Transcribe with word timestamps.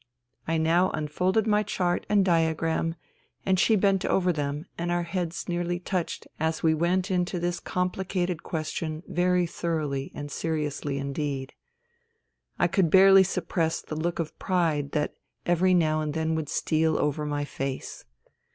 I 0.47 0.57
now 0.57 0.89
unfolded 0.89 1.45
my 1.45 1.61
chart 1.61 2.07
and 2.09 2.25
diagram, 2.25 2.95
and 3.45 3.59
she 3.59 3.75
bent 3.75 4.03
over 4.03 4.33
them 4.33 4.65
and 4.75 4.91
our 4.91 5.03
heads 5.03 5.47
nearly 5.47 5.79
touched 5.79 6.25
as 6.39 6.63
we 6.63 6.73
went 6.73 7.11
into 7.11 7.39
this 7.39 7.59
comphcated 7.59 8.41
question 8.41 9.03
very 9.07 9.45
thoroughly 9.45 10.11
and 10.15 10.31
seriously 10.31 10.97
indeed. 10.97 11.53
I 12.57 12.65
could 12.65 12.89
barely 12.89 13.21
suppress 13.23 13.79
the 13.79 13.95
look 13.95 14.17
of 14.17 14.39
pride 14.39 14.93
that 14.93 15.13
every 15.45 15.75
now 15.75 16.01
and 16.01 16.15
then 16.15 16.33
would 16.33 16.49
steal 16.49 16.97
over 16.97 17.23
my 17.23 17.45
face. 17.45 18.03